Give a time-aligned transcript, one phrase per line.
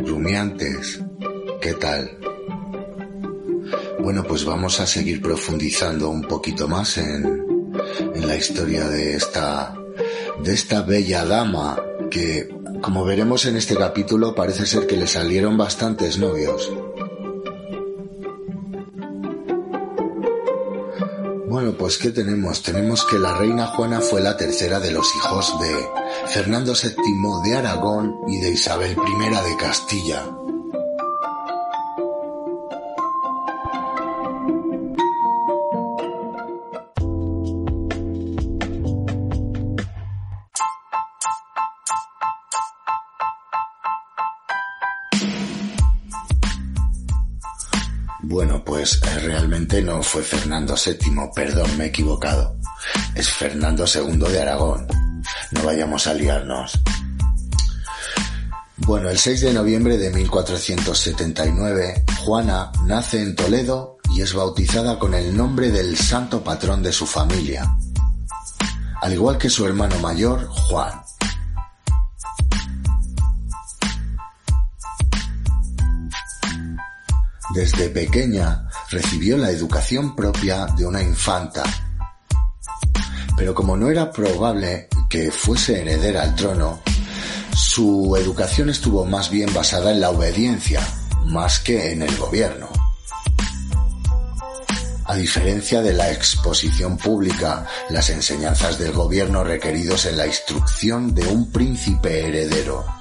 [0.00, 1.00] rumiantes.
[1.60, 2.18] ¿Qué tal?
[4.00, 7.44] Bueno, pues vamos a seguir profundizando un poquito más en,
[8.14, 9.74] en la historia de esta,
[10.42, 11.80] de esta bella dama
[12.10, 12.48] que,
[12.80, 16.70] como veremos en este capítulo, parece ser que le salieron bastantes novios.
[21.60, 22.62] Bueno, pues ¿qué tenemos?
[22.62, 25.90] Tenemos que la reina Juana fue la tercera de los hijos de
[26.28, 30.39] Fernando VII de Aragón y de Isabel I de Castilla.
[48.80, 52.56] Pues eh, realmente no fue Fernando VII, perdón, me he equivocado.
[53.14, 54.86] Es Fernando II de Aragón.
[55.50, 56.80] No vayamos a liarnos.
[58.78, 65.12] Bueno, el 6 de noviembre de 1479, Juana nace en Toledo y es bautizada con
[65.12, 67.76] el nombre del santo patrón de su familia,
[69.02, 71.02] al igual que su hermano mayor, Juan.
[77.54, 81.64] Desde pequeña recibió la educación propia de una infanta.
[83.36, 86.80] Pero como no era probable que fuese heredera al trono,
[87.52, 90.80] su educación estuvo más bien basada en la obediencia,
[91.26, 92.68] más que en el gobierno.
[95.06, 101.26] A diferencia de la exposición pública, las enseñanzas del gobierno requeridos en la instrucción de
[101.26, 102.99] un príncipe heredero.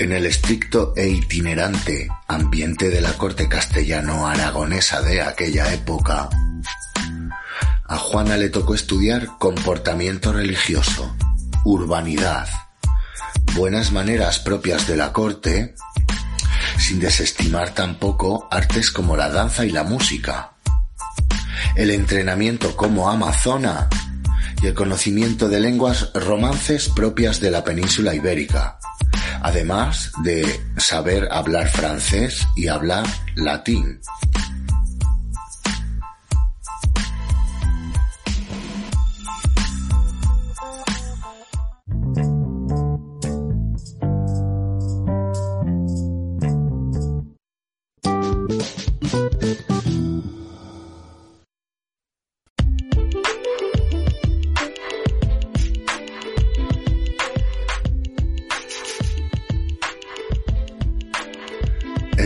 [0.00, 6.28] En el estricto e itinerante ambiente de la corte castellano-aragonesa de aquella época,
[7.84, 11.16] a Juana le tocó estudiar comportamiento religioso,
[11.64, 12.48] urbanidad,
[13.56, 15.74] buenas maneras propias de la corte,
[16.78, 20.52] sin desestimar tampoco artes como la danza y la música,
[21.74, 23.88] el entrenamiento como amazona
[24.62, 28.77] y el conocimiento de lenguas romances propias de la península ibérica,
[29.48, 33.98] además de saber hablar francés y hablar latín.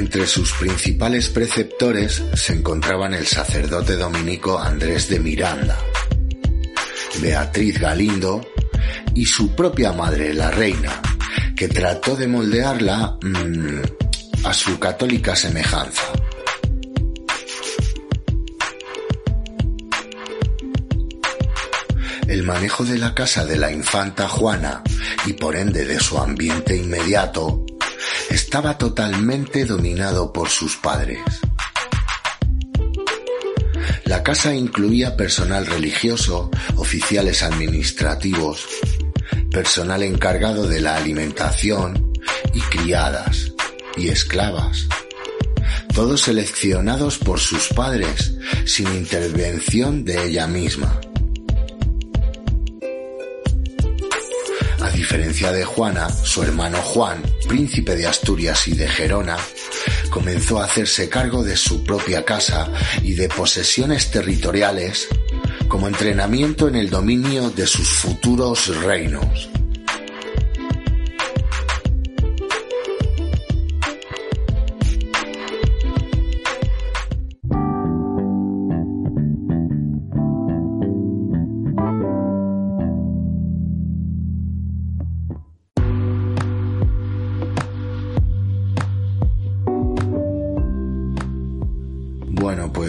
[0.03, 5.79] Entre sus principales preceptores se encontraban el sacerdote dominico Andrés de Miranda,
[7.21, 8.45] Beatriz Galindo
[9.15, 11.01] y su propia madre, la reina,
[11.55, 13.79] que trató de moldearla mmm,
[14.45, 16.03] a su católica semejanza.
[22.27, 24.83] El manejo de la casa de la infanta Juana
[25.27, 27.62] y por ende de su ambiente inmediato
[28.33, 31.21] estaba totalmente dominado por sus padres.
[34.07, 38.67] La casa incluía personal religioso, oficiales administrativos,
[39.51, 42.13] personal encargado de la alimentación
[42.55, 43.53] y criadas
[43.97, 44.89] y esclavas,
[45.95, 50.99] todos seleccionados por sus padres sin intervención de ella misma.
[55.03, 59.37] Diferencia de Juana, su hermano Juan, príncipe de Asturias y de Gerona,
[60.11, 62.73] comenzó a hacerse cargo de su propia casa
[63.03, 65.09] y de posesiones territoriales
[65.67, 69.52] como entrenamiento en el dominio de sus futuros reinos.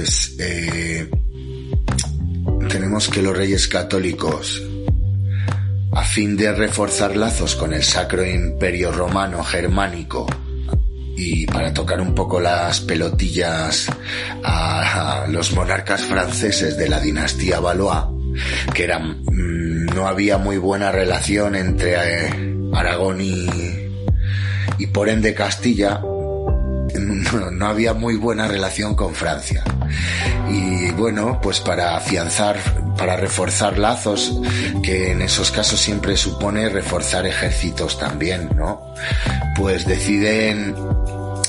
[0.03, 1.09] Pues eh,
[2.67, 4.61] tenemos que los reyes católicos,
[5.93, 10.27] a fin de reforzar lazos con el Sacro Imperio Romano Germánico
[11.15, 13.87] y para tocar un poco las pelotillas
[14.43, 18.03] a, los monarcas franceses de la dinastía Valois,
[18.73, 23.47] que era, mm, no había muy buena relación entre eh, Aragón y,
[24.79, 26.01] y por ende Castilla,
[27.51, 29.63] no, había muy buena relación con Francia.
[30.49, 32.57] Y bueno, pues para afianzar,
[32.97, 34.39] para reforzar lazos,
[34.83, 38.93] que en esos casos siempre supone reforzar ejércitos también, ¿no?
[39.57, 40.75] Pues deciden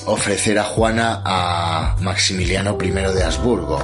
[0.07, 3.79] ofrecer a Juana a Maximiliano I de Habsburgo.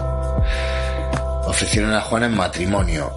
[1.47, 3.13] Ofrecieron a Juana en matrimonio.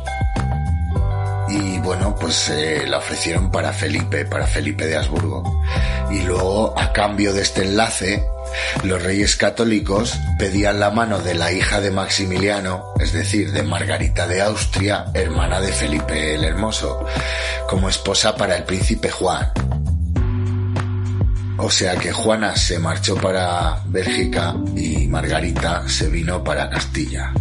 [1.53, 5.61] Y bueno, pues eh, la ofrecieron para Felipe, para Felipe de Habsburgo.
[6.09, 8.25] Y luego, a cambio de este enlace,
[8.83, 14.27] los reyes católicos pedían la mano de la hija de Maximiliano, es decir, de Margarita
[14.27, 17.05] de Austria, hermana de Felipe el Hermoso,
[17.69, 19.51] como esposa para el príncipe Juan.
[21.59, 27.31] O sea que Juana se marchó para Bélgica y Margarita se vino para Castilla.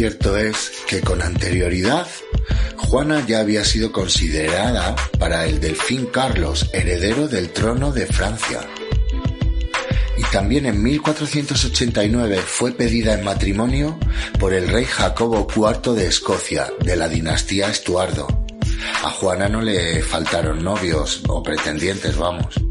[0.00, 2.06] Cierto es que con anterioridad
[2.78, 8.66] Juana ya había sido considerada para el delfín Carlos, heredero del trono de Francia.
[10.16, 13.98] Y también en 1489 fue pedida en matrimonio
[14.38, 18.26] por el rey Jacobo IV de Escocia, de la dinastía Estuardo.
[19.04, 22.69] A Juana no le faltaron novios o pretendientes, vamos.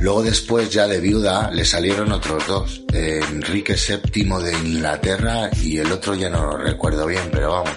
[0.00, 5.90] Luego después ya de viuda le salieron otros dos, Enrique VII de Inglaterra y el
[5.90, 7.76] otro ya no lo recuerdo bien, pero vamos,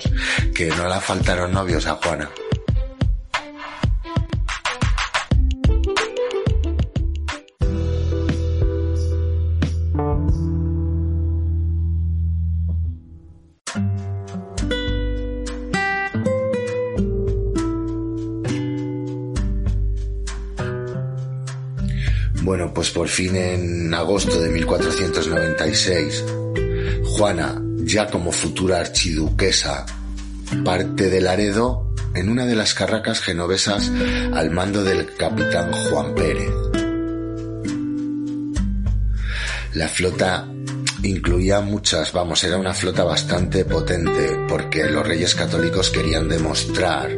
[0.53, 2.29] que no le faltaron novios a Juana.
[22.41, 26.23] Bueno, pues por fin en agosto de 1496,
[27.03, 29.85] Juana, ya como futura archiduquesa,
[30.65, 33.91] parte de Laredo en una de las carracas genovesas
[34.33, 36.49] al mando del capitán Juan Pérez.
[39.75, 40.47] La flota
[41.03, 47.11] incluía muchas, vamos, era una flota bastante potente porque los reyes católicos querían demostrar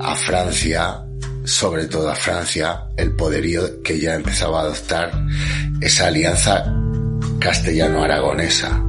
[0.00, 1.05] a Francia
[1.46, 5.12] sobre todo a Francia, el poderío que ya empezaba a adoptar
[5.80, 6.64] esa alianza
[7.38, 8.82] castellano-aragonesa.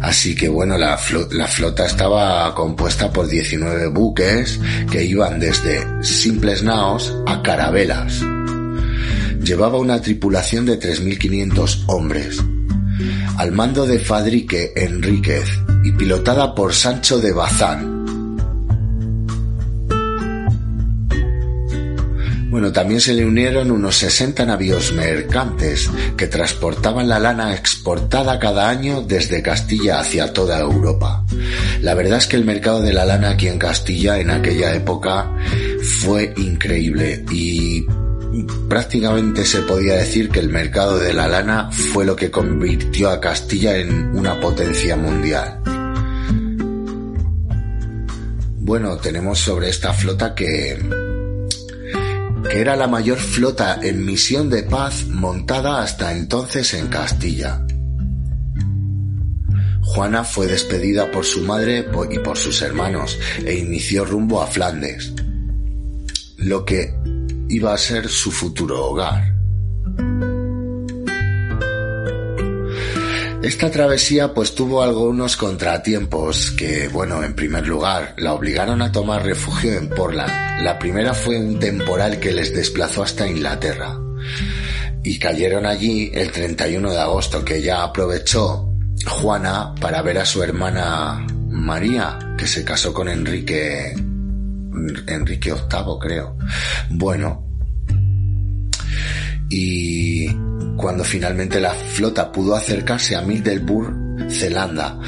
[0.00, 4.58] Así que bueno, la, flota estaba compuesta por 19 buques
[4.90, 8.20] que iban desde simples naos a carabelas.
[9.44, 12.42] Llevaba una tripulación de 3.500 hombres,
[13.36, 15.48] al mando de Fadrique Enríquez
[15.84, 17.91] y pilotada por Sancho de Bazán,
[22.70, 29.00] También se le unieron unos 60 navíos mercantes que transportaban la lana exportada cada año
[29.00, 31.24] desde Castilla hacia toda Europa.
[31.80, 35.34] La verdad es que el mercado de la lana aquí en Castilla en aquella época
[35.82, 37.86] fue increíble y
[38.68, 43.20] prácticamente se podía decir que el mercado de la lana fue lo que convirtió a
[43.20, 45.60] Castilla en una potencia mundial.
[48.64, 50.78] Bueno, tenemos sobre esta flota que
[52.52, 57.64] que era la mayor flota en misión de paz montada hasta entonces en Castilla.
[59.80, 65.14] Juana fue despedida por su madre y por sus hermanos e inició rumbo a Flandes,
[66.36, 66.94] lo que
[67.48, 69.31] iba a ser su futuro hogar.
[73.42, 79.24] Esta travesía pues tuvo algunos contratiempos que, bueno, en primer lugar, la obligaron a tomar
[79.24, 80.62] refugio en Portland.
[80.62, 83.98] La primera fue un temporal que les desplazó hasta Inglaterra.
[85.02, 88.72] Y cayeron allí el 31 de agosto, que ya aprovechó
[89.06, 93.92] Juana para ver a su hermana María, que se casó con Enrique,
[95.08, 96.36] Enrique VIII, creo.
[96.90, 97.44] Bueno.
[99.50, 100.28] Y
[100.76, 104.98] cuando finalmente la flota pudo acercarse a Middelburg, Zelanda,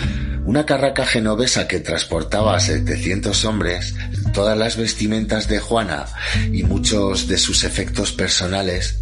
[0.44, 3.94] una carraca genovesa que transportaba a 700 hombres,
[4.32, 6.04] todas las vestimentas de Juana
[6.52, 9.00] y muchos de sus efectos personales,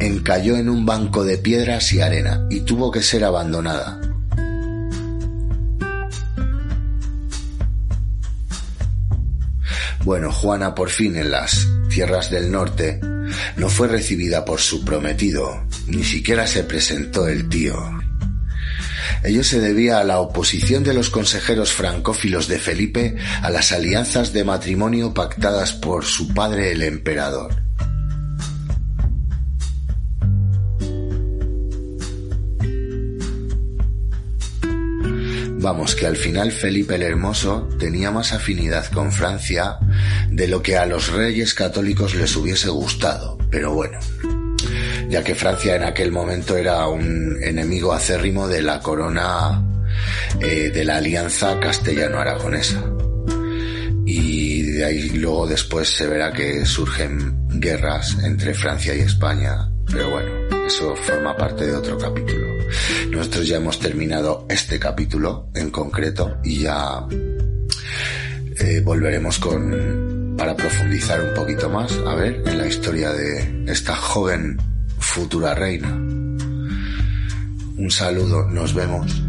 [0.00, 4.00] encalló en un banco de piedras y arena y tuvo que ser abandonada.
[10.04, 13.00] Bueno, Juana por fin en las tierras del norte
[13.56, 17.76] no fue recibida por su prometido, ni siquiera se presentó el tío.
[19.22, 24.32] Ello se debía a la oposición de los consejeros francófilos de Felipe a las alianzas
[24.32, 27.69] de matrimonio pactadas por su padre el emperador.
[35.60, 39.76] Vamos, que al final Felipe el Hermoso tenía más afinidad con Francia
[40.30, 43.36] de lo que a los reyes católicos les hubiese gustado.
[43.50, 43.98] Pero bueno,
[45.10, 49.62] ya que Francia en aquel momento era un enemigo acérrimo de la corona
[50.40, 52.82] eh, de la alianza castellano-aragonesa.
[54.06, 59.70] Y de ahí luego después se verá que surgen guerras entre Francia y España.
[59.84, 60.30] Pero bueno,
[60.66, 62.49] eso forma parte de otro capítulo.
[63.10, 67.06] Nosotros ya hemos terminado este capítulo en concreto y ya
[68.58, 73.94] eh, volveremos con para profundizar un poquito más, a ver, en la historia de esta
[73.94, 74.56] joven
[74.98, 75.90] futura reina.
[77.76, 79.22] Un saludo, nos vemos.